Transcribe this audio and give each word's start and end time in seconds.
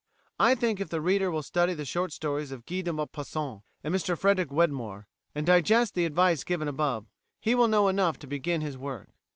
I 0.39 0.55
think 0.55 0.79
if 0.79 0.89
the 0.89 0.99
reader 0.99 1.29
will 1.29 1.43
study 1.43 1.75
the 1.75 1.85
short 1.85 2.11
stories 2.11 2.51
of 2.51 2.65
Guy 2.65 2.81
de 2.81 2.91
Maupassant 2.91 3.61
and 3.83 3.93
Mr 3.93 4.17
Frederic 4.17 4.51
Wedmore, 4.51 5.05
and 5.35 5.45
digest 5.45 5.93
the 5.93 6.05
advice 6.05 6.43
given 6.43 6.67
above, 6.67 7.05
he 7.39 7.53
will 7.53 7.67
know 7.67 7.87
enough 7.87 8.17
to 8.21 8.25
begin 8.27 8.61
his 8.61 8.79
work. 8.79 9.09